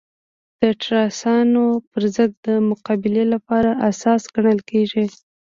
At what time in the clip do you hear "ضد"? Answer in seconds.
2.15-2.31